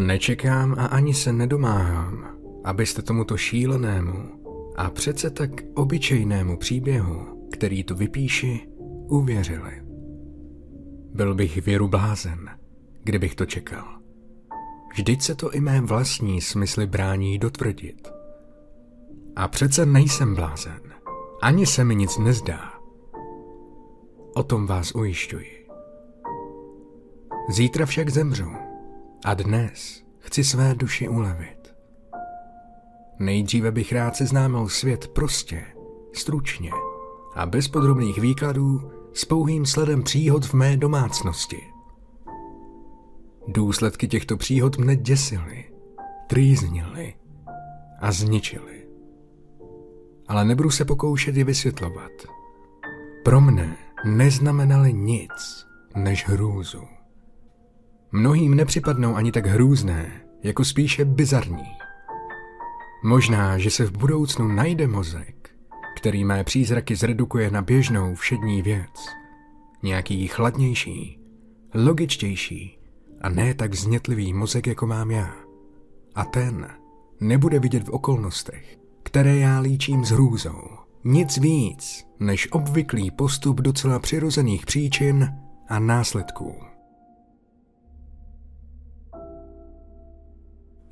[0.00, 4.12] Nečekám a ani se nedomáhám, abyste tomuto šílenému
[4.76, 8.68] a přece tak obyčejnému příběhu, který tu vypíši,
[9.08, 9.82] uvěřili.
[11.14, 12.50] Byl bych věru blázen,
[13.02, 13.84] kdybych to čekal.
[14.92, 18.08] Vždyť se to i mé vlastní smysly brání dotvrdit.
[19.36, 20.80] A přece nejsem blázen.
[21.42, 22.72] Ani se mi nic nezdá.
[24.34, 25.66] O tom vás ujišťuji.
[27.50, 28.69] Zítra však zemřu
[29.24, 31.74] a dnes chci své duši ulevit.
[33.18, 35.64] Nejdříve bych rád seznámil svět prostě,
[36.12, 36.70] stručně
[37.34, 41.60] a bez podrobných výkladů s pouhým sledem příhod v mé domácnosti.
[43.48, 45.64] Důsledky těchto příhod mne děsily,
[46.26, 47.14] trýznily
[48.00, 48.86] a zničily.
[50.28, 52.12] Ale nebudu se pokoušet je vysvětlovat.
[53.24, 55.66] Pro mne neznamenaly nic
[55.96, 56.99] než hrůzu.
[58.12, 61.66] Mnohým nepřipadnou ani tak hrůzné, jako spíše bizarní.
[63.04, 65.50] Možná, že se v budoucnu najde mozek,
[65.96, 69.08] který mé přízraky zredukuje na běžnou všední věc.
[69.82, 71.20] Nějaký chladnější,
[71.74, 72.78] logičtější
[73.20, 75.34] a ne tak znětlivý mozek, jako mám já.
[76.14, 76.68] A ten
[77.20, 80.62] nebude vidět v okolnostech, které já líčím s hrůzou.
[81.04, 85.34] Nic víc než obvyklý postup docela přirozených příčin
[85.68, 86.69] a následků.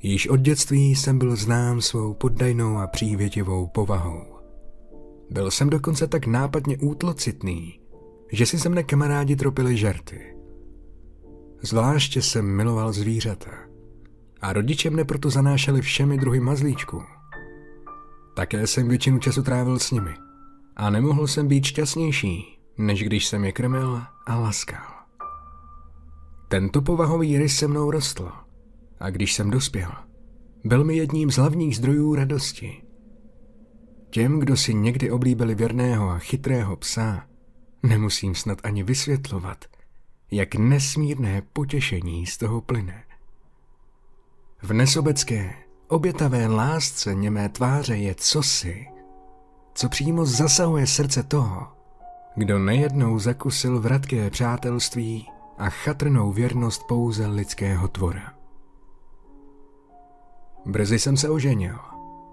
[0.01, 4.23] Již od dětství jsem byl znám svou poddajnou a přívětivou povahou.
[5.29, 7.79] Byl jsem dokonce tak nápadně útlocitný,
[8.31, 10.35] že si se mne kamarádi tropili žerty.
[11.61, 13.51] Zvláště jsem miloval zvířata.
[14.41, 17.03] A rodiče mne proto zanášeli všemi druhy mazlíčků.
[18.35, 20.11] Také jsem většinu času trávil s nimi.
[20.75, 24.85] A nemohl jsem být šťastnější, než když jsem je krmil a laskal.
[26.47, 28.31] Tento povahový rys se mnou rostl.
[28.99, 29.91] A když jsem dospěl,
[30.63, 32.81] byl mi jedním z hlavních zdrojů radosti.
[34.09, 37.25] Těm, kdo si někdy oblíbili věrného a chytrého psa,
[37.83, 39.65] nemusím snad ani vysvětlovat–
[40.31, 43.03] jak nesmírné potěšení z toho plyne.
[44.61, 45.53] V nesobecké,
[45.87, 48.87] obětavé lásce němé tváře je cosi,
[49.73, 51.67] co přímo zasahuje srdce toho,
[52.35, 55.27] kdo nejednou zakusil vratké přátelství
[55.57, 58.38] a chatrnou věrnost pouze lidského tvora.
[60.65, 61.75] Brzy jsem se oženil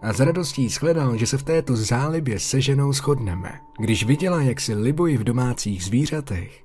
[0.03, 4.60] a s radostí shledal, že se v této zálibě se ženou shodneme, když viděla, jak
[4.60, 6.65] si libuji v domácích zvířatech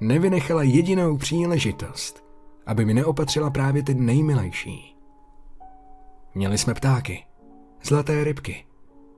[0.00, 2.24] nevynechala jedinou příležitost,
[2.66, 4.96] aby mi neopatřila právě ty nejmilejší.
[6.34, 7.24] Měli jsme ptáky,
[7.82, 8.64] zlaté rybky,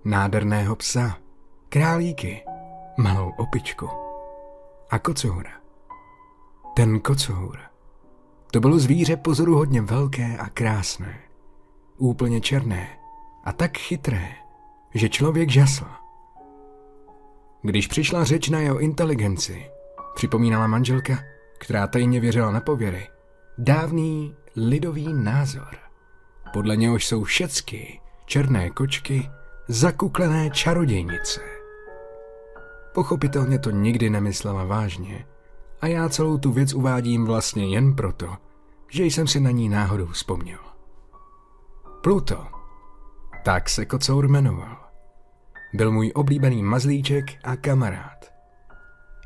[0.04, 1.18] nádherného psa,
[1.68, 2.42] králíky,
[2.98, 3.88] malou opičku
[4.90, 5.50] a kocoura.
[6.74, 7.58] Ten kocour.
[8.50, 11.20] To bylo zvíře pozoruhodně velké a krásné,
[12.08, 12.88] úplně černé
[13.44, 14.28] a tak chytré,
[14.94, 15.86] že člověk žasl.
[17.62, 19.70] Když přišla řeč na jeho inteligenci,
[20.14, 21.18] Připomínala manželka,
[21.58, 23.08] která tajně věřila na pověry.
[23.58, 25.76] Dávný lidový názor.
[26.52, 29.30] Podle něhož jsou všecky černé kočky
[29.68, 31.40] zakuklené čarodějnice.
[32.94, 35.26] Pochopitelně to nikdy nemyslela vážně
[35.80, 38.36] a já celou tu věc uvádím vlastně jen proto,
[38.88, 40.69] že jsem si na ní náhodou vzpomněl.
[42.02, 42.46] Pluto.
[43.42, 44.76] Tak se kocour jmenoval.
[45.72, 48.32] Byl můj oblíbený mazlíček a kamarád.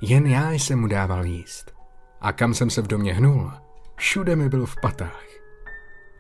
[0.00, 1.72] Jen já jsem mu dával jíst.
[2.20, 3.52] A kam jsem se v domě hnul,
[3.96, 5.24] všude mi byl v patách.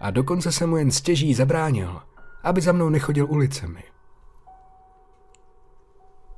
[0.00, 2.02] A dokonce jsem mu jen stěží zabránil,
[2.42, 3.82] aby za mnou nechodil ulicemi.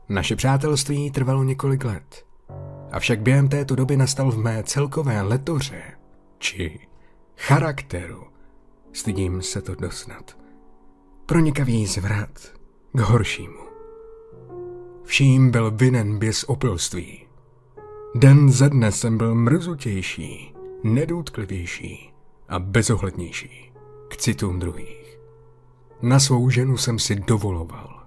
[0.09, 2.27] Naše přátelství trvalo několik let.
[2.93, 5.83] Avšak během této doby nastal v mé celkové letoře,
[6.38, 6.81] či
[7.37, 8.35] charakteru,
[8.96, 10.36] stydím se to dosnat,
[11.26, 12.52] pronikavý zvrat
[12.92, 13.60] k horšímu.
[15.04, 17.26] Vším byl vinen běs opilství.
[18.14, 22.12] Den ze dne jsem byl mrzutější, nedotklivější
[22.48, 23.72] a bezohlednější
[24.09, 25.18] k citům druhých.
[26.03, 28.06] Na svou ženu jsem si dovoloval.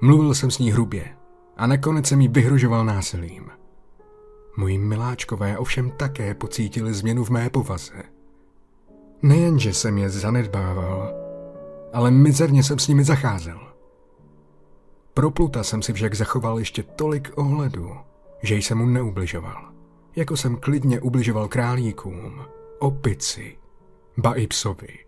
[0.00, 1.16] Mluvil jsem s ní hrubě
[1.56, 3.50] a nakonec jsem jí vyhrožoval násilím.
[4.56, 8.19] Moji miláčkové ovšem také pocítili změnu v mé povaze.
[9.22, 11.14] Nejenže jsem je zanedbával,
[11.92, 13.60] ale mizerně jsem s nimi zacházel.
[15.14, 17.96] Pro Pluta jsem si však zachoval ještě tolik ohledu,
[18.42, 19.72] že jsem mu neubližoval.
[20.16, 22.42] Jako jsem klidně ubližoval králíkům,
[22.78, 23.58] opici,
[24.16, 24.98] ba i psovi.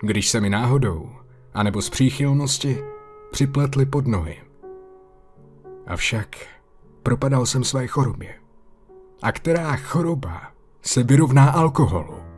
[0.00, 1.10] Když se mi náhodou,
[1.54, 2.84] anebo z příchylnosti,
[3.30, 4.36] připletli pod nohy.
[5.86, 6.36] Avšak
[7.02, 8.34] propadal jsem své chorobě.
[9.22, 10.42] A která choroba
[10.82, 12.31] se vyrovná alkoholu?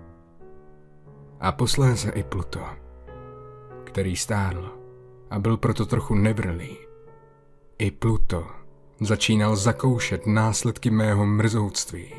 [1.44, 2.60] A posléze i Pluto,
[3.84, 4.72] který stárl
[5.30, 6.76] a byl proto trochu nevrlý.
[7.78, 8.46] I Pluto
[9.00, 12.14] začínal zakoušet následky mého mrzouctví.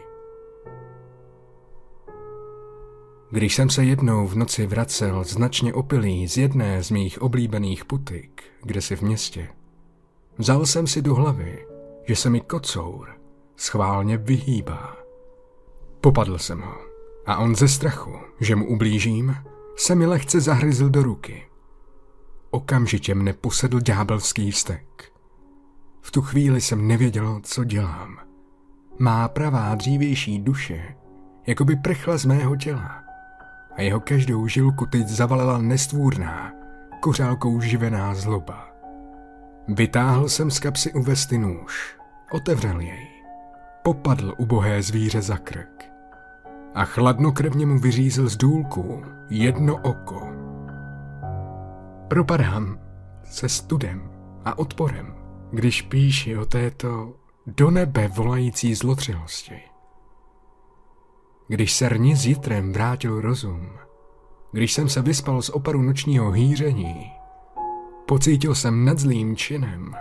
[3.31, 8.43] Když jsem se jednou v noci vracel značně opilý z jedné z mých oblíbených putik,
[8.63, 9.47] kde si v městě,
[10.37, 11.65] vzal jsem si do hlavy,
[12.03, 13.09] že se mi kocour
[13.55, 14.97] schválně vyhýbá.
[16.01, 16.94] Popadl jsem ho
[17.25, 19.35] a on ze strachu, že mu ublížím,
[19.77, 21.45] se mi lehce zahryzl do ruky.
[22.49, 25.11] Okamžitě mne posedl ďábelský vztek.
[26.01, 28.17] V tu chvíli jsem nevěděl, co dělám.
[28.99, 30.95] Má pravá dřívější duše
[31.47, 33.03] jako by prchla z mého těla
[33.75, 36.53] a jeho každou žilku teď zavalila nestvůrná,
[36.99, 38.67] kořálkou živená zloba.
[39.67, 41.95] Vytáhl jsem z kapsy u vesty nůž,
[42.31, 43.07] otevřel jej,
[43.83, 45.94] popadl ubohé zvíře za krk
[46.75, 50.27] a chladnokrevně mu vyřízl z důlku jedno oko.
[52.07, 52.79] Propadám
[53.23, 54.11] se studem
[54.45, 55.15] a odporem,
[55.51, 57.13] když píši o této
[57.47, 59.61] do nebe volající zlotřilosti.
[61.47, 63.69] Když se rni s jitrem vrátil rozum,
[64.51, 67.11] když jsem se vyspal z oparu nočního hýření,
[68.05, 69.95] pocítil jsem nad zlým činem,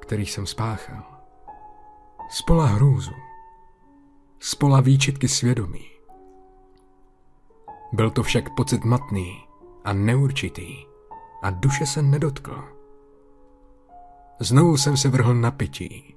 [0.00, 1.02] který jsem spáchal.
[2.30, 3.27] Spola hrůzu,
[4.40, 5.90] spola výčitky svědomí.
[7.92, 9.38] Byl to však pocit matný
[9.84, 10.76] a neurčitý
[11.42, 12.64] a duše se nedotkl.
[14.40, 16.14] Znovu jsem se vrhl na pití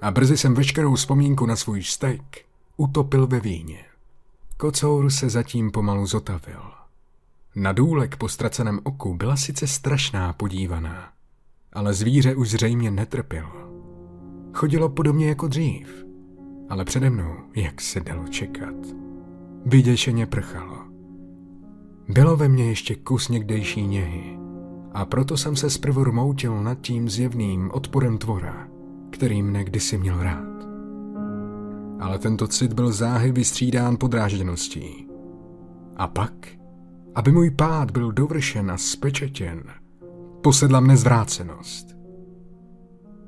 [0.00, 2.44] a brzy jsem veškerou vzpomínku na svůj stek
[2.76, 3.84] utopil ve víně.
[4.56, 6.62] Kocour se zatím pomalu zotavil.
[7.54, 11.12] Na důlek po ztraceném oku byla sice strašná podívaná,
[11.72, 13.52] ale zvíře už zřejmě netrpělo.
[14.54, 16.05] Chodilo podobně jako dřív,
[16.68, 18.74] ale přede mnou, jak se dalo čekat,
[19.66, 20.78] vyděšeně prchalo.
[22.08, 24.38] Bylo ve mně ještě kus někdejší něhy
[24.92, 28.68] a proto jsem se zprvu rmoutil nad tím zjevným odporem tvora,
[29.10, 30.56] který mne kdysi měl rád
[32.00, 35.08] ale tento cit byl záhy vystřídán podrážděností.
[35.96, 36.32] A pak,
[37.14, 39.62] aby můj pád byl dovršen a spečetěn,
[40.42, 41.96] posedla mne zvrácenost.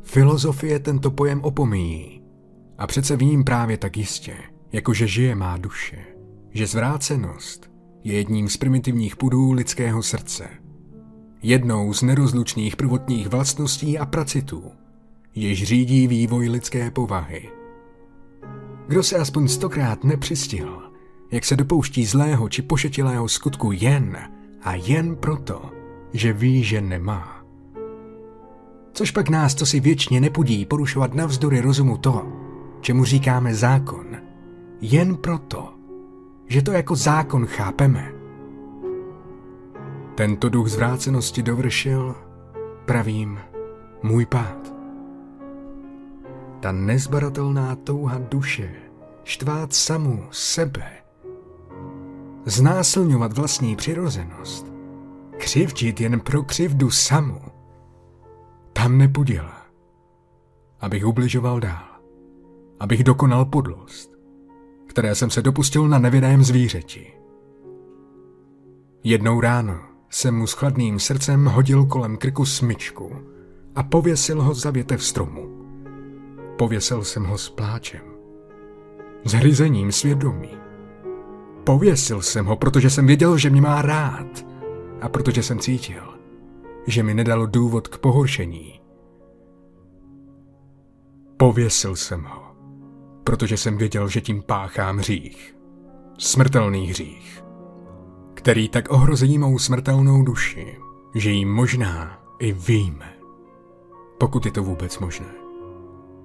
[0.02, 2.17] Filozofie tento pojem opomíjí
[2.78, 4.36] a přece vím právě tak jistě,
[4.72, 6.04] jakože žije má duše,
[6.50, 7.70] že zvrácenost
[8.04, 10.48] je jedním z primitivních pudů lidského srdce.
[11.42, 14.64] Jednou z nerozlučných prvotních vlastností a pracitů,
[15.34, 17.48] jež řídí vývoj lidské povahy–
[18.88, 20.82] kdo se aspoň stokrát nepřistihl,
[21.30, 24.18] jak se dopouští zlého či pošetilého skutku jen
[24.62, 25.70] a jen proto,
[26.12, 27.44] že ví, že nemá.
[28.92, 32.26] Což pak nás, co si věčně nepudí porušovat navzdory rozumu to,
[32.80, 34.06] čemu říkáme zákon,
[34.80, 35.74] jen proto,
[36.46, 38.12] že to jako zákon chápeme.
[40.14, 42.14] Tento duch zvrácenosti dovršil,
[42.84, 43.38] pravím,
[44.02, 44.78] můj pád
[46.60, 48.74] ta nezbaratelná touha duše,
[49.24, 50.92] štvát samu sebe,
[52.44, 54.66] znásilňovat vlastní přirozenost,
[55.36, 57.40] křivdit jen pro křivdu samu,
[58.72, 59.62] tam nepodělá,
[60.80, 61.97] abych ubližoval dál,
[62.80, 64.18] abych dokonal podlost,
[64.86, 67.12] které jsem se dopustil na nevědém zvířeti.
[69.04, 69.80] Jednou ráno
[70.10, 73.16] jsem mu s chladným srdcem hodil kolem krku smyčku
[73.74, 75.48] a pověsil ho za větev stromu.
[76.58, 78.02] Pověsil jsem ho s pláčem.
[79.24, 80.58] S hryzením svědomí.
[81.64, 84.46] Pověsil jsem ho, protože jsem věděl, že mě má rád.
[85.00, 86.02] A protože jsem cítil,
[86.86, 88.80] že mi nedalo důvod k pohoršení.
[91.36, 92.47] Pověsil jsem ho,
[93.28, 95.56] protože jsem věděl, že tím páchám hřích.
[96.18, 97.44] Smrtelný hřích,
[98.34, 100.78] který tak ohrozí mou smrtelnou duši,
[101.14, 103.18] že ji možná i víme,
[104.18, 105.34] pokud je to vůbec možné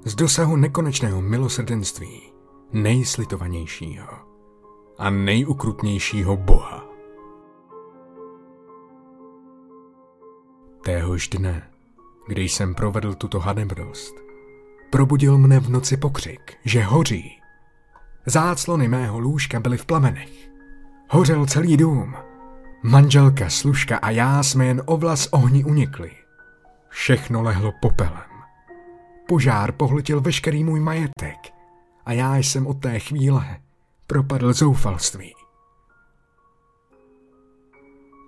[0.05, 2.22] z dosahu nekonečného milosrdenství
[2.72, 4.07] nejslitovanějšího
[4.98, 6.86] a nejukrutnějšího Boha.
[10.83, 11.69] Téhož dne,
[12.27, 14.23] když jsem provedl tuto hanebnost,
[14.93, 17.41] probudil mne v noci pokřik, že hoří.
[18.25, 20.29] Záclony mého lůžka byly v plamenech.
[21.09, 22.15] Hořel celý dům.
[22.83, 26.12] Manželka, služka a já jsme jen o vlas ohni unikli.
[26.89, 28.29] Všechno lehlo popelem.
[29.27, 31.38] Požár pohltil veškerý můj majetek
[32.05, 33.57] a já jsem od té chvíle
[34.07, 35.33] propadl zoufalství.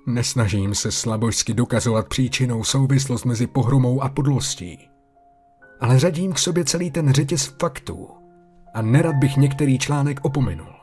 [0.06, 4.95] Nesnažím se slabožsky dokazovat příčinou souvislost mezi pohromou a podlostí,
[5.80, 8.10] ale řadím k sobě celý ten řetěz faktů
[8.74, 10.74] a nerad bych některý článek opominul.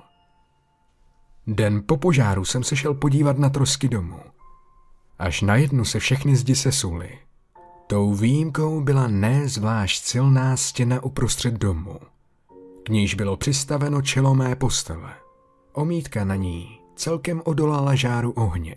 [1.46, 4.20] Den po požáru jsem se šel podívat na trosky domu.
[5.18, 7.18] Až najednou se všechny zdi sesuly.
[7.86, 11.98] Tou výjimkou byla nezvlášť silná stěna uprostřed domu.
[12.84, 15.14] K níž bylo přistaveno čelo mé postele.
[15.72, 18.76] Omítka na ní celkem odolala žáru ohně,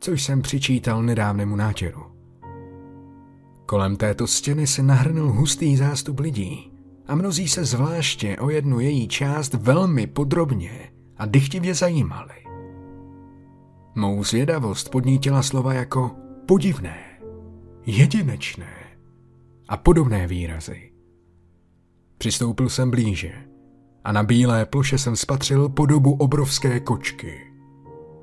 [0.00, 2.15] což jsem přičítal nedávnému nátěru.
[3.66, 6.72] Kolem této stěny se nahrnul hustý zástup lidí
[7.06, 12.34] a mnozí se zvláště o jednu její část velmi podrobně a dychtivě zajímali.
[13.94, 16.10] Mou zvědavost podnítila slova jako
[16.46, 16.98] podivné,
[17.86, 18.72] jedinečné
[19.68, 20.92] a podobné výrazy.
[22.18, 23.32] Přistoupil jsem blíže
[24.04, 27.40] a na bílé ploše jsem spatřil podobu obrovské kočky,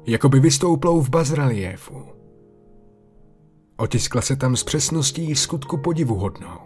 [0.08, 2.23] jako by vystouplou v bazreliéfu.
[3.84, 6.60] Otiskla se tam s přesností v skutku podivuhodnou.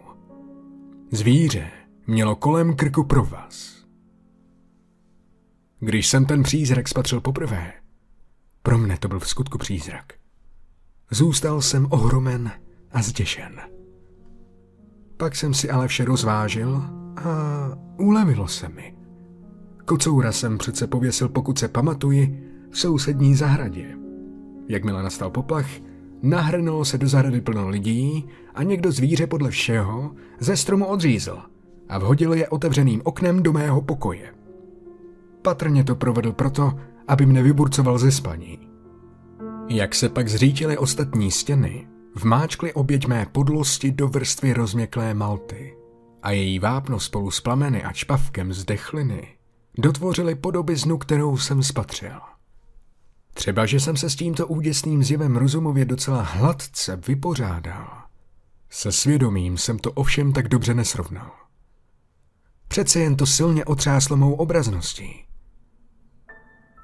[1.11, 1.67] Zvíře
[2.07, 3.85] mělo kolem krku provaz.
[5.79, 7.73] Když jsem ten přízrak spatřil poprvé,
[8.61, 10.13] pro mne to byl v skutku přízrak.
[11.11, 12.51] Zůstal jsem ohromen
[12.91, 13.61] a zděšen.
[15.17, 16.83] Pak jsem si ale vše rozvážil
[17.15, 17.69] a
[17.99, 18.97] ulevilo se mi.
[19.85, 23.97] Kocoura jsem přece pověsil, pokud se pamatuji, v sousední zahradě.
[24.69, 25.67] Jakmile nastal poplach,
[26.21, 31.37] nahrnulo se do zahrady plno lidí a někdo zvíře podle všeho ze stromu odřízl
[31.89, 34.33] a vhodil je otevřeným oknem do mého pokoje.
[35.41, 36.73] Patrně to provedl proto,
[37.07, 38.59] aby mne vyburcoval ze spaní.
[39.69, 45.77] Jak se pak zřítily ostatní stěny, vmáčkly oběť mé podlosti do vrstvy rozměklé malty
[46.23, 49.27] a její vápno spolu s plameny a čpavkem z dechliny
[49.77, 52.36] dotvořily podobiznu, kterou jsem spatřil.
[53.37, 57.87] Třeba, že jsem se s tímto úděsným zjevem rozumově docela hladce vypořádal.
[58.69, 61.31] Se svědomím jsem to ovšem tak dobře nesrovnal.
[62.67, 65.25] Přece jen to silně otřáslo mou obrazností.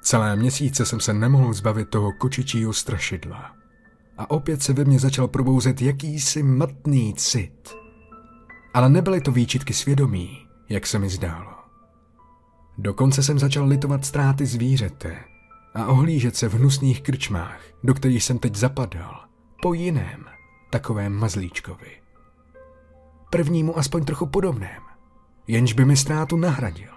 [0.02, 3.52] Celé měsíce jsem se nemohl zbavit toho kočičího strašidla.
[4.18, 7.74] A opět se ve mně začal probouzet jakýsi matný cit.
[8.74, 11.52] Ale nebyly to výčitky svědomí, jak se mi zdálo.
[12.78, 15.33] Dokonce jsem začal litovat ztráty zvířete
[15.74, 19.24] a ohlížet se v hnusných krčmách, do kterých jsem teď zapadal,
[19.62, 20.24] po jiném,
[20.70, 21.90] takovém mazlíčkovi.
[23.30, 24.82] Prvnímu aspoň trochu podobném,
[25.46, 26.92] jenž by mi ztrátu nahradil.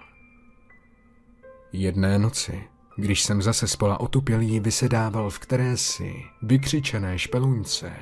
[1.72, 2.64] Jedné noci,
[2.96, 5.38] když jsem zase spola otupělý vysedával v
[5.74, 7.92] si vykřičené špeluňce,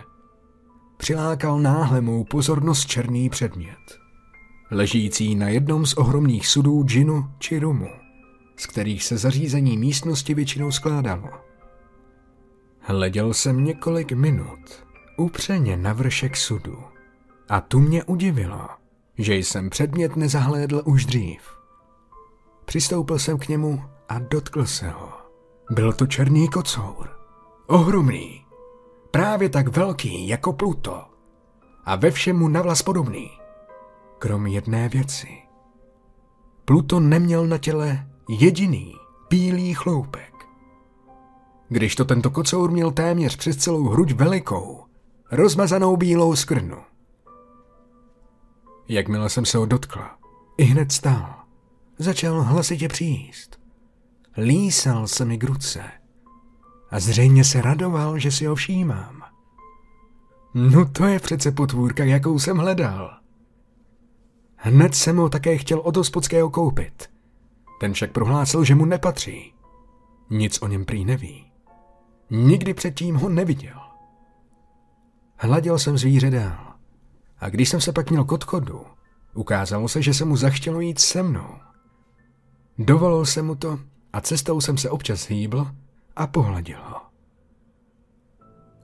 [0.97, 3.99] přilákal náhle mou pozornost černý předmět,
[4.71, 7.88] ležící na jednom z ohromných sudů džinu či rumu,
[8.57, 11.29] z kterých se zařízení místnosti většinou skládalo.
[12.81, 14.87] Hleděl jsem několik minut,
[15.17, 16.85] upřeně na vršek sudu,
[17.49, 18.69] a tu mě udivilo,
[19.19, 21.41] že jsem předmět nezahlédl už dřív.
[22.65, 25.13] Přistoupil jsem k němu a dotkl se ho.
[25.71, 27.09] Byl to černý kocour.
[27.67, 28.47] Ohromný.
[29.11, 31.05] Právě tak velký jako Pluto.
[31.85, 33.31] A ve všemu navlas podobný.
[34.19, 35.29] Krom jedné věci.
[36.65, 38.95] Pluto neměl na těle jediný
[39.30, 40.35] bílý chloupek.
[41.68, 44.85] Když to tento kocour měl téměř přes celou hruď velikou,
[45.30, 46.76] rozmazanou bílou skrnu.
[48.88, 50.18] Jakmile jsem se ho dotkla,
[50.56, 51.35] i hned stál.
[51.99, 53.61] Začal hlasitě přijíst.
[54.37, 55.83] Lísal se mi k ruce
[56.90, 59.23] a zřejmě se radoval, že si ho všímám.
[60.54, 63.11] No to je přece potvůrka, jakou jsem hledal.
[64.56, 67.15] Hned jsem ho také chtěl od hospodského koupit.
[67.80, 69.54] Ten však prohlásil, že mu nepatří.
[70.30, 71.52] Nic o něm prý neví.
[72.30, 73.80] Nikdy předtím ho neviděl.
[75.38, 76.75] Hladil jsem zvíře dál.
[77.38, 78.85] A když jsem se pak měl k odchodu,
[79.35, 81.59] ukázalo se, že se mu zachtělo jít se mnou.
[82.78, 83.78] Dovolil jsem mu to
[84.12, 85.66] a cestou jsem se občas hýbl
[86.16, 87.00] a pohladil ho.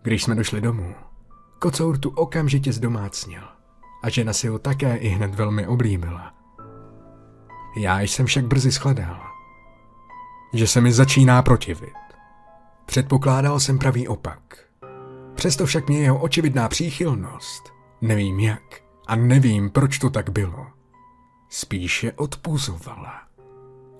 [0.02, 0.94] Když jsme došli domů,
[1.58, 3.42] kocour tu okamžitě zdomácnil
[4.02, 6.41] a žena si ho také i hned velmi oblíbila.
[7.76, 9.20] Já jsem však brzy shledal,
[10.52, 11.92] že se mi začíná protivit.
[12.86, 14.58] Předpokládal jsem pravý opak.
[15.34, 20.66] Přesto však mě jeho očividná příchylnost, nevím jak a nevím, proč to tak bylo,
[21.48, 23.22] spíše odpuzovala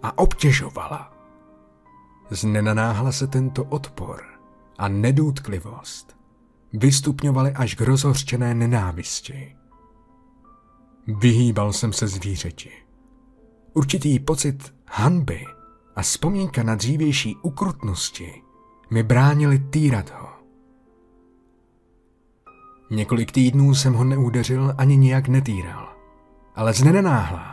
[0.03, 1.13] a obtěžovala.
[2.31, 4.25] Znenanáhla se tento odpor
[4.79, 6.17] a nedůtklivost
[6.73, 9.57] vystupňovaly až k rozhořčené nenávisti.
[11.07, 12.73] Vyhýbal jsem se zvířeti.
[13.75, 15.47] Určitý pocit hanby
[15.97, 18.43] a vzpomínka na dřívější ukrutnosti
[18.91, 20.29] mi bránili týrat ho.
[22.91, 25.97] Několik týdnů jsem ho neudeřil ani nijak netýral,
[26.55, 27.53] ale znenanáhla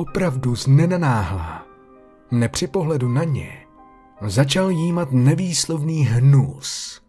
[0.00, 1.66] opravdu z nenanáhla,
[2.30, 3.66] mne při pohledu na ně
[4.20, 7.00] začal jímat nevýslovný hnus.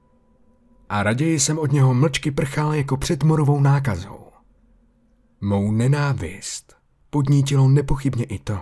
[0.90, 4.20] A raději jsem od něho mlčky prchal jako před morovou nákazou.
[5.42, 6.76] Mou nenávist
[7.12, 8.58] podnítilo nepochybně i to,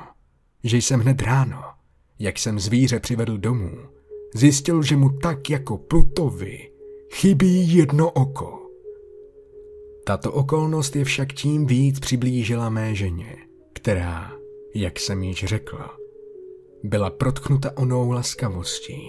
[0.64, 1.64] že jsem hned ráno,
[2.20, 3.72] jak jsem zvíře přivedl domů,
[4.36, 6.72] zjistil, že mu tak jako Plutovi
[7.14, 8.70] chybí jedno oko.
[10.04, 13.38] Tato okolnost je však tím víc přiblížila mé ženě,
[13.74, 14.32] která,
[14.76, 15.80] jak jsem již řekl,
[16.84, 19.08] byla protknuta onou laskavostí,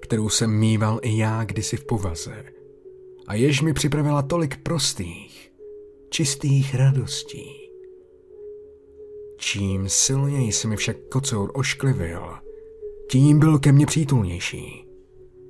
[0.00, 2.44] kterou jsem mýval i já kdysi v povaze,
[3.26, 5.52] a jež mi připravila tolik prostých,
[6.10, 7.61] čistých radostí.
[9.44, 12.34] Čím silněji se mi však kocour ošklivil,
[13.10, 14.86] tím byl ke mně přítulnější.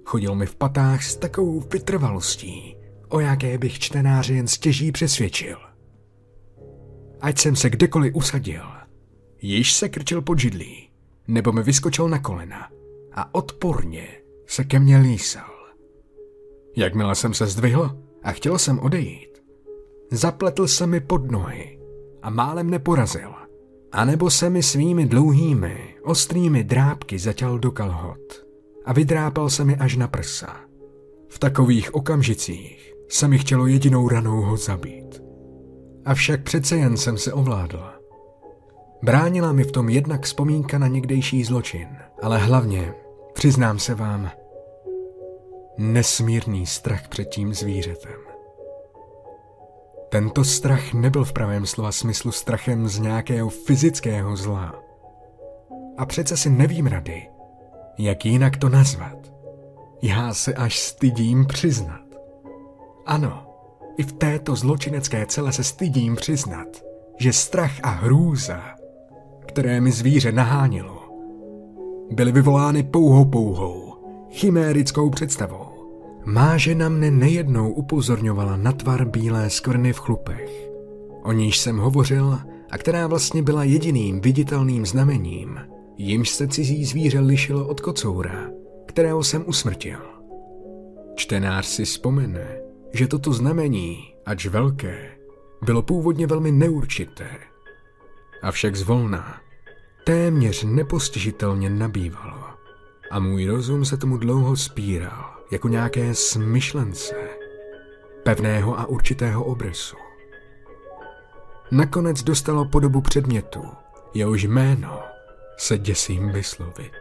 [0.04, 2.76] Chodil mi v patách s takovou vytrvalostí,
[3.08, 5.58] o jaké bych čtenáře jen stěží přesvědčil.
[7.20, 8.64] Ať jsem se kdekoliv usadil,
[9.42, 10.90] již se krčil pod židlí,
[11.28, 12.70] nebo mi vyskočil na kolena
[13.12, 14.08] a odporně
[14.46, 15.50] se ke mně lísal.
[16.76, 19.42] Jakmile jsem se zdvihl a chtěl jsem odejít,
[20.10, 21.78] zapletl se mi pod nohy
[22.22, 23.41] a málem neporazil,
[23.92, 28.46] anebo se mi svými dlouhými, ostrými drápky zatěl do kalhot
[28.84, 30.56] a vydrápal se mi až na prsa.
[31.28, 35.22] V takových okamžicích se mi chtělo jedinou ranou ho zabít.
[36.04, 37.84] Avšak přece jen jsem se ovládl.
[39.02, 41.88] Bránila mi v tom jednak vzpomínka na někdejší zločin,
[42.22, 42.94] ale hlavně,
[43.32, 44.30] přiznám se vám,
[45.78, 48.31] nesmírný strach před tím zvířetem.
[50.12, 54.74] Tento strach nebyl v pravém slova smyslu strachem z nějakého fyzického zla.
[55.98, 57.28] A přece si nevím rady,
[57.98, 59.32] jak jinak to nazvat.
[60.02, 62.00] Já se až stydím přiznat.
[63.06, 63.46] Ano,
[63.96, 66.68] i v této zločinecké cele se stydím přiznat,
[67.18, 68.62] že strach a hrůza,
[69.46, 71.02] které mi zvíře nahánilo,
[72.10, 73.94] byly vyvolány pouhou pouhou,
[74.30, 75.71] chimérickou představou.
[76.24, 80.70] Má žena mne nejednou upozorňovala na tvar bílé skvrny v chlupech,
[81.22, 82.38] o níž jsem hovořil
[82.70, 85.60] a která vlastně byla jediným viditelným znamením,
[85.98, 88.50] jimž se cizí zvíře lišilo od kocoura,
[88.86, 89.98] kterého jsem usmrtil.
[91.14, 92.60] Čtenář si vzpomene,
[92.92, 95.18] že toto znamení, ač velké,
[95.64, 97.30] bylo původně velmi neurčité.
[98.42, 99.40] Avšak zvolna,
[100.04, 102.44] téměř nepostižitelně nabývalo
[103.10, 107.14] a můj rozum se tomu dlouho spíral jako nějaké smyšlence,
[108.22, 109.96] pevného a určitého obrysu.
[111.70, 113.64] Nakonec dostalo podobu předmětu,
[114.14, 115.02] jehož jméno
[115.56, 116.92] se děsím vyslovit.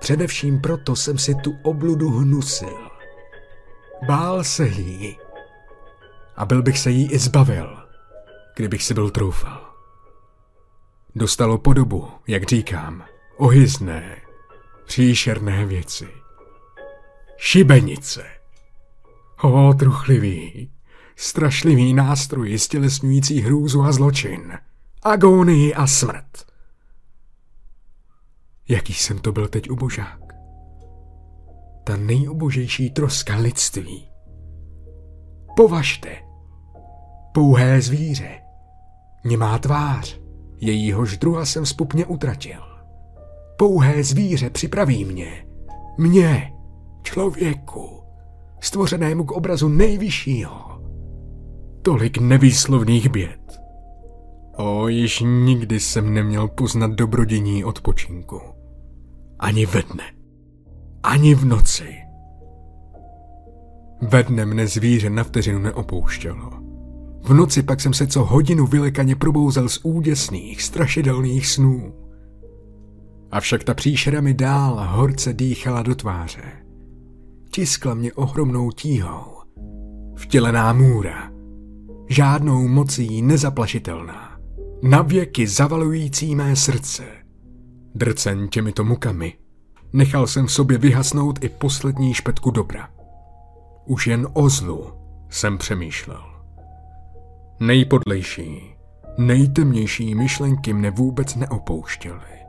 [0.00, 2.90] Především proto jsem si tu obludu hnusil.
[4.06, 5.18] Bál se jí.
[6.36, 7.76] A byl bych se jí i zbavil,
[8.56, 9.74] kdybych si byl troufal.
[11.14, 13.04] Dostalo podobu, jak říkám,
[13.36, 14.16] ohyzné,
[14.84, 16.19] příšerné věci.
[17.42, 18.24] Šibenice.
[19.42, 20.70] O, truchlivý,
[21.16, 24.52] strašlivý nástroj stělesňující hrůzu a zločin,
[25.02, 26.46] agonii a smrt.
[28.68, 30.20] Jaký jsem to byl teď ubožák.
[31.84, 34.08] Ta nejubožejší troska lidství.
[35.56, 36.16] Považte.
[37.34, 38.40] Pouhé zvíře.
[39.24, 40.20] Nemá tvář.
[40.56, 42.60] Jejíhož druha jsem spupně utratil.
[43.58, 45.46] Pouhé zvíře připraví mě.
[45.98, 46.52] Mě,
[47.02, 48.02] člověku,
[48.60, 50.82] stvořenému k obrazu nejvyššího.
[51.82, 53.60] Tolik nevýslovných běd.
[54.56, 58.40] O, již nikdy jsem neměl poznat dobrodění odpočinku.
[59.38, 60.04] Ani ve dne.
[61.02, 61.96] Ani v noci.
[64.02, 66.50] Ve dne mne zvíře na vteřinu neopouštělo.
[67.22, 71.94] V noci pak jsem se co hodinu vylekaně probouzel z úděsných, strašidelných snů.
[73.30, 76.42] Avšak ta příšera mi dál horce dýchala do tváře.
[77.52, 79.24] Tiskla mě ohromnou tíhou.
[80.16, 81.30] Vtělená můra.
[82.08, 84.38] Žádnou mocí nezaplašitelná.
[84.82, 87.04] Navěky zavalující mé srdce.
[87.94, 89.34] Drcen těmito mukami.
[89.92, 92.88] Nechal jsem v sobě vyhasnout i poslední špetku dobra.
[93.86, 94.92] Už jen o zlu
[95.28, 96.22] jsem přemýšlel.
[97.60, 98.74] Nejpodlejší,
[99.18, 102.40] nejtemnější myšlenky mne vůbec neopouštěly.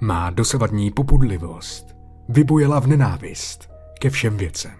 [0.00, 1.96] Má dosavadní popudlivost
[2.28, 4.76] vybojela v nenávist ke všem věcem,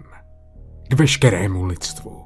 [0.89, 2.25] k veškerému lidstvu.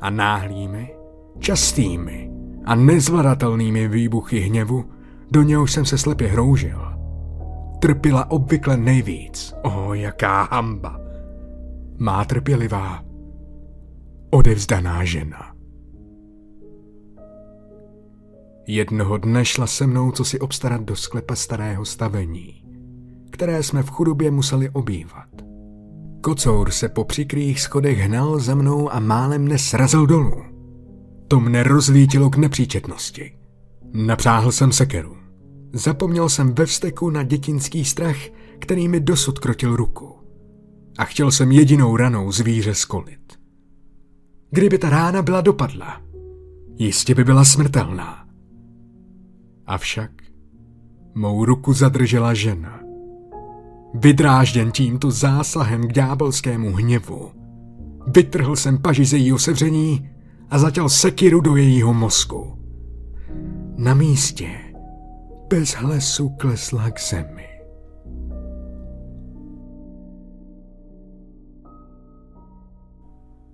[0.00, 0.94] A náhlými,
[1.38, 2.30] častými
[2.64, 4.84] a nezvladatelnými výbuchy hněvu,
[5.30, 6.80] do něhož jsem se slepě hroužil,
[7.80, 9.54] trpěla obvykle nejvíc.
[9.62, 11.00] O, jaká hamba!
[11.98, 13.04] Má trpělivá,
[14.30, 15.54] odevzdaná žena.
[18.66, 22.64] Jednoho dne šla se mnou, co si obstarat do sklepa starého stavení,
[23.30, 25.29] které jsme v chudobě museli obývat.
[26.20, 30.42] Kocour se po přikrých schodech hnal za mnou a málem mne srazil dolů.
[31.28, 33.32] To mne rozlítilo k nepříčetnosti.
[33.92, 35.16] Napřáhl jsem sekeru.
[35.72, 38.16] Zapomněl jsem ve vzteku na dětinský strach,
[38.58, 40.16] který mi dosud krotil ruku.
[40.98, 43.38] A chtěl jsem jedinou ranou zvíře skolit.
[44.50, 46.02] Kdyby ta rána byla dopadla,
[46.78, 48.26] jistě by byla smrtelná.
[49.66, 50.10] Avšak
[51.14, 52.79] mou ruku zadržela žena.
[53.94, 57.30] Vydrážděn tímto zásahem k ďábelskému hněvu,
[58.06, 60.10] vytrhl jsem paži ze jejího sevření
[60.50, 62.58] a zatěl sekiru do jejího mozku.
[63.76, 64.50] Na místě
[65.48, 67.46] bez hlesu klesla k zemi.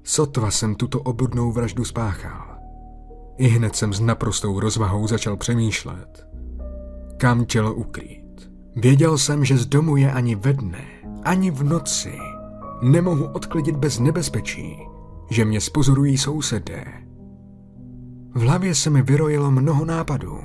[0.05, 2.59] Sotva jsem tuto obudnou vraždu spáchal.
[3.38, 6.27] I hned jsem s naprostou rozvahou začal přemýšlet.
[7.16, 8.25] Kam tělo ukrýt?
[8.76, 10.84] Věděl jsem, že z domu je ani ve dne,
[11.24, 12.18] ani v noci.
[12.82, 14.78] Nemohu odklidit bez nebezpečí,
[15.30, 16.84] že mě spozorují sousedé.
[18.34, 20.38] V hlavě se mi vyrojilo mnoho nápadů.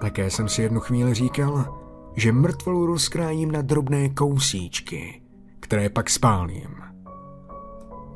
[0.00, 1.78] Také jsem si jednu chvíli říkal,
[2.16, 5.22] že mrtvolu rozkrájím na drobné kousíčky,
[5.60, 6.70] které pak spálím.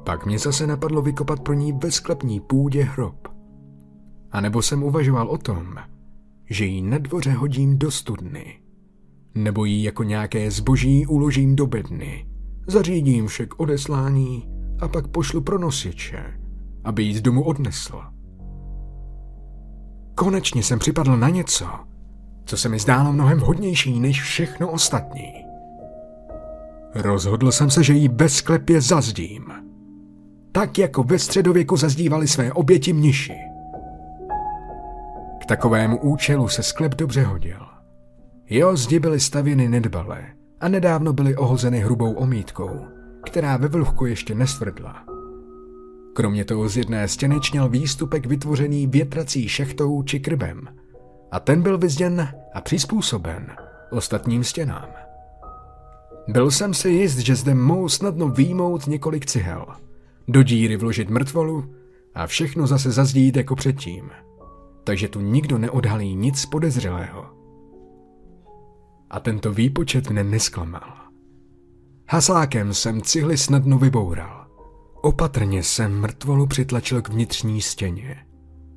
[0.05, 3.29] Pak mě zase napadlo vykopat pro ní ve sklepní půdě hrob.
[4.33, 5.77] A nebo jsem uvažoval o tom,
[6.51, 8.64] že ji na dvoře hodím do studny.
[9.35, 12.27] Nebo ji jako nějaké zboží uložím do bedny.
[12.67, 14.49] Zařídím však odeslání
[14.81, 16.41] a pak pošlu pro nosiče,
[16.85, 18.01] aby ji z domu odnesl.
[20.15, 21.67] Konečně jsem připadl na něco,
[22.45, 25.33] co se mi zdálo mnohem vhodnější než všechno ostatní.
[26.95, 29.53] Rozhodl jsem se, že ji bez sklepě zazdím.
[30.53, 33.37] Tak jako ve středověku zazdívali své oběti mniši.
[35.43, 37.74] K takovému účelu se sklep dobře hodil.
[38.49, 40.27] Jeho zdi byly stavěny nedbalé
[40.61, 42.81] a nedávno byly ohozeny hrubou omítkou,
[43.25, 45.05] která ve vlhku ještě nestvrdla.
[46.13, 50.61] Kromě toho z jedné stěny čněl výstupek vytvořený větrací šechtou či krbem
[51.31, 53.57] a ten byl vyzděn a přizpůsoben
[53.91, 54.89] ostatním stěnám.
[56.29, 59.67] Byl jsem si jist, že zde mohou snadno výjmout několik cihel,
[60.29, 61.75] do díry vložit mrtvolu
[62.15, 64.11] a všechno zase zazdít jako předtím.
[64.85, 67.34] Takže tu nikdo neodhalí nic podezřelého.
[69.11, 70.97] A tento výpočet mne nesklamal.
[72.09, 74.45] Haslákem jsem cihly snadno vyboural
[75.05, 78.27] Opatrně jsem mrtvolu přitlačil k vnitřní stěně.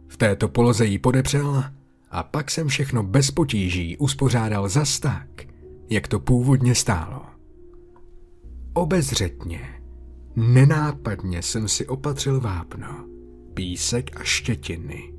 [0.08, 1.64] V této poloze ji podepřel
[2.12, 5.28] a pak jsem všechno bez potíží uspořádal zas tak,
[5.90, 7.22] jak to původně stálo.
[8.74, 9.82] Obezřetně,
[10.36, 13.06] nenápadně jsem si opatřil vápno,
[13.54, 15.14] písek a štětiny.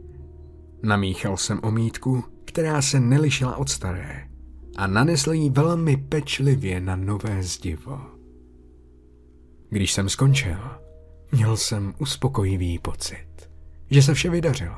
[0.82, 4.28] Namíchal jsem omítku, která se nelišila od staré
[4.78, 8.00] a nanesl ji velmi pečlivě na nové zdivo.
[9.70, 10.58] Když jsem skončil,
[11.32, 13.50] Měl jsem uspokojivý pocit,
[13.90, 14.76] že se vše vydařilo.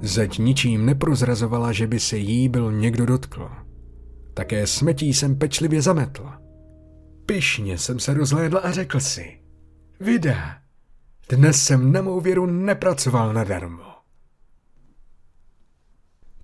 [0.00, 3.50] Zeď ničím neprozrazovala, že by se jí byl někdo dotkl.
[4.34, 6.30] Také smetí jsem pečlivě zametl.
[7.26, 9.40] Pyšně jsem se rozhlédl a řekl si,
[10.00, 10.58] vida,
[11.28, 13.84] dnes jsem na mou věru nepracoval nadarmo.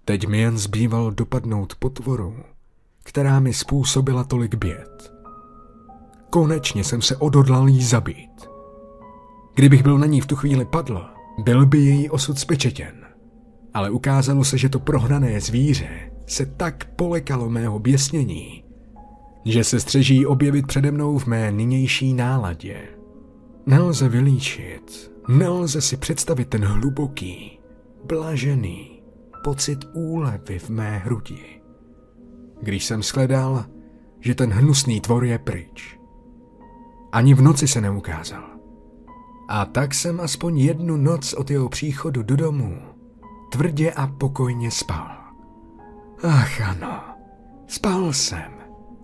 [0.05, 2.37] Teď mi jen zbýval dopadnout potvoru,
[3.09, 5.12] která mi způsobila tolik běd.
[6.31, 8.49] Konečně jsem se odhodlal jí zabít.
[9.55, 11.05] Kdybych byl na ní v tu chvíli padl,
[11.38, 12.94] byl by její osud spečetěn.
[13.75, 15.88] Ale ukázalo se, že to prohrané zvíře
[16.27, 18.64] se tak polekalo mého běsnění,
[19.44, 22.81] že se střeží objevit přede mnou v mé nynější náladě.
[23.66, 27.59] Nelze vylíčit, nelze si představit ten hluboký,
[28.05, 29.03] blažený
[29.44, 31.58] pocit úlevy v mé hrudi.
[32.61, 33.64] Když jsem shledal,
[34.21, 35.99] že ten hnusný tvor je pryč.
[37.12, 38.44] Ani v noci se neukázal.
[39.49, 42.79] A tak jsem aspoň jednu noc od jeho příchodu do domu
[43.51, 45.09] tvrdě a pokojně spal.
[46.23, 47.01] Ach ano,
[47.66, 48.53] spal jsem.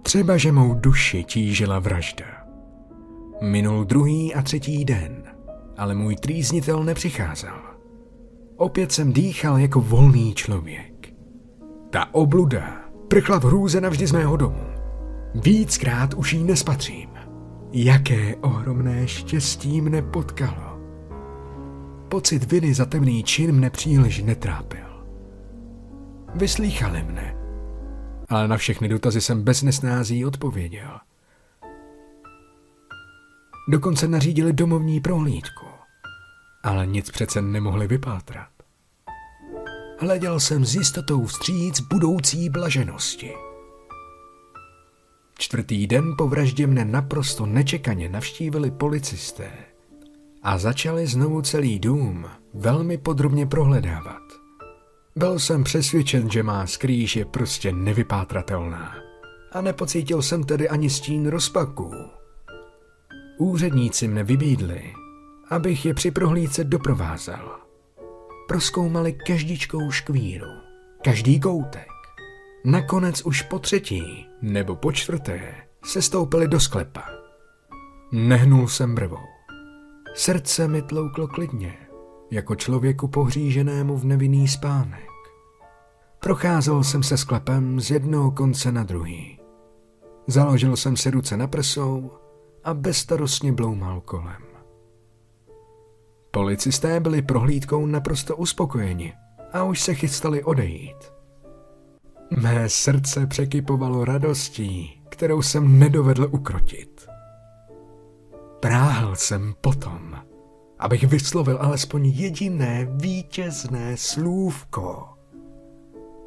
[0.03, 2.25] Třeba, že mou duši tížila vražda.
[3.43, 5.23] Minul druhý a třetí den,
[5.77, 7.57] ale můj trýznitel nepřicházel.
[8.57, 11.15] Opět jsem dýchal jako volný člověk.
[11.91, 12.84] Ta obluda
[13.15, 14.67] prchla v hrůze navždy z mého domu.
[15.35, 17.11] Víckrát už jí nespatřím.
[17.73, 20.81] Jaké ohromné štěstí mne potkalo.
[22.09, 25.07] Pocit viny za temný čin mne příliš netrápil.
[26.35, 27.37] Vyslýchali mne,
[28.29, 30.99] ale na všechny dotazy jsem bez nesnází odpověděl.
[33.69, 35.67] Dokonce nařídili domovní prohlídku,
[36.63, 38.54] ale nic přece nemohli vypátrat.
[39.99, 43.33] Hleděl jsem s jistotou vstříc budoucí blaženosti.
[45.39, 49.51] Čtvrtý den po vraždě mne naprosto nečekaně navštívili policisté
[50.43, 54.23] a začali znovu celý dům velmi podrobně prohledávat.
[55.17, 58.95] Byl jsem přesvědčen, že má skrýž je prostě nevypátratelná
[59.53, 61.93] a nepocítil jsem tedy ani stín rozpaků.
[63.39, 64.93] Úředníci mne vybídli,
[65.51, 67.64] abych je při prohlídce doprovázel.
[68.49, 70.47] Proskoumali každičkou škvíru,
[71.05, 71.89] každý koutek.
[72.65, 75.55] Nakonec už po třetí nebo po čtvrté
[75.85, 77.05] se stoupili do sklepa.
[78.13, 79.27] Nehnul jsem brvou.
[80.15, 81.77] Srdce mi tlouklo klidně,
[82.31, 85.09] jako člověku pohříženému v nevinný spánek.
[86.21, 89.41] Procházel jsem se sklepem z jednoho konce na druhý.
[90.27, 92.11] Založil jsem si ruce na prsou
[92.65, 94.54] a bezstarostně bloumal kolem.
[96.35, 99.13] Policisté byli prohlídkou naprosto uspokojeni
[99.53, 101.13] a už se chystali odejít.
[102.43, 107.07] Mé srdce překypovalo radostí, kterou jsem nedovedl ukrotit.
[108.61, 110.15] Práhl jsem potom,
[110.79, 115.09] abych vyslovil alespoň jediné vítězné slůvko.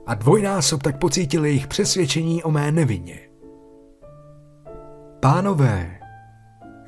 [0.05, 3.19] A dvojnásob tak pocítil jejich přesvědčení o mé nevině.
[5.19, 5.99] Pánové,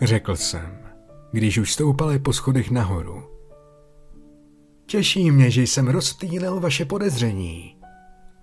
[0.01, 0.88] řekl jsem,
[1.31, 3.23] když už stoupali po schodech nahoru.
[4.85, 7.77] Těší mě, že jsem rozptýlil vaše podezření.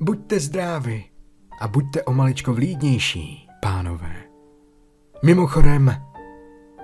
[0.01, 1.05] Buďte zdraví
[1.61, 4.17] a buďte o maličko vlídnější, pánové.
[5.25, 6.03] Mimochodem,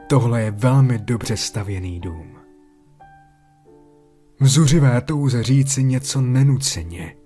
[0.09, 2.37] tohle je velmi dobře stavěný dům.
[4.41, 7.17] V zuřivé touze říci něco nenuceně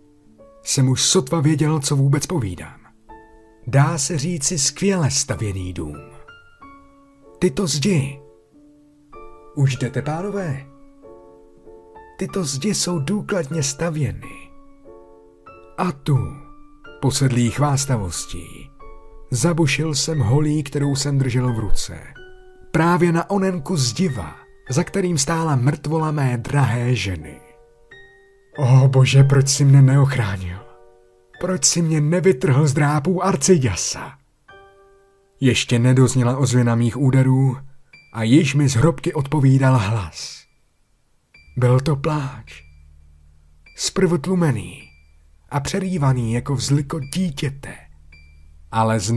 [0.63, 2.81] jsem už sotva věděl, co vůbec povídám.
[3.67, 5.97] Dá se říci skvěle stavěný dům.
[7.39, 8.26] Tyto zdi.
[9.57, 10.67] Už jdete, pánové?
[12.19, 14.51] Tyto zdi jsou důkladně stavěny.
[15.79, 16.19] A tu,
[17.01, 18.71] posedlý chvástavostí,
[19.31, 21.99] zabušil jsem holí, kterou jsem držel v ruce.
[22.71, 24.37] Právě na onenku zdiva,
[24.71, 27.41] za kterým stála mrtvola mé drahé ženy.
[28.59, 30.59] O bože, proč si mne neochránil?
[31.41, 34.13] Proč si mě nevytrhl z drápů Arcidiasa?
[35.41, 37.57] Ještě nedozněla ozvěna mých úderů
[38.17, 40.45] a již mi z hrobky odpovídal hlas.
[41.57, 42.63] Byl to pláč.
[43.77, 44.83] Zprvu tlumený
[45.49, 47.75] a přerývaný jako vzliko dítěte,
[48.71, 49.15] ale z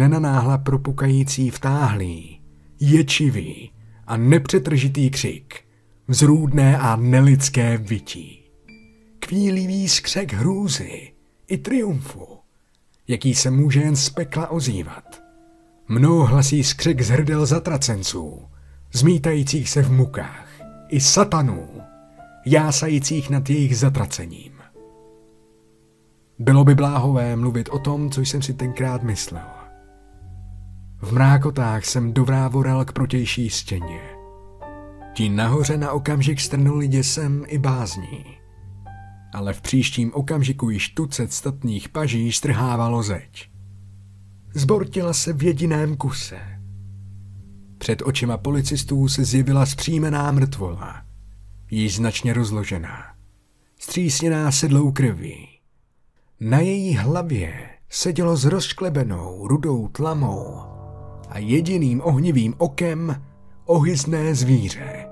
[0.64, 2.42] propukající vtáhlý,
[2.80, 3.72] ječivý
[4.08, 5.64] a nepřetržitý křik,
[6.08, 8.44] vzrůdné a nelidské vytí.
[9.20, 11.14] Kvílivý skřek hrůzy
[11.48, 12.38] i triumfu,
[13.08, 15.22] jaký se může jen z pekla ozývat.
[15.88, 18.50] Mnou hlasí skřek z hrdel zatracenců,
[18.94, 20.48] zmítajících se v mukách,
[20.90, 21.68] i satanů,
[22.46, 24.54] jásajících nad jejich zatracením.
[26.40, 29.48] Bylo by bláhové mluvit o tom, co jsem si tenkrát myslel.
[31.02, 34.02] V mrákotách jsem dovrávorel k protější stěně.
[35.14, 38.26] Ti nahoře na okamžik strnuli děsem i bázní.
[39.34, 43.50] Ale v příštím okamžiku již tucet statných paží strhávalo zeď.
[44.54, 46.59] Zbortila se v jediném kuse.
[47.80, 51.02] Před očima policistů se zjevila zpřímená mrtvola,
[51.72, 53.04] již značně rozložená,
[53.80, 55.48] střísněná sedlou krví.
[56.40, 60.56] Na její hlavě sedělo s rozšklebenou rudou tlamou
[61.30, 63.24] a jediným ohnivým okem
[63.66, 65.06] ohyzné zvíře,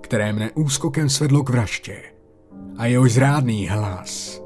[0.00, 2.02] které mne úskokem svedlo k vraždě
[2.78, 4.42] a jeho zrádný hlas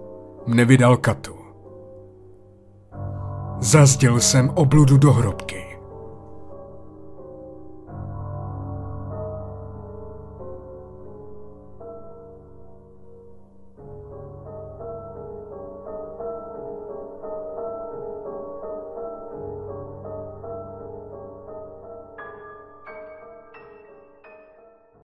[0.46, 1.34] mne vydal katu.
[3.60, 5.67] Zazděl jsem obludu do hrobky.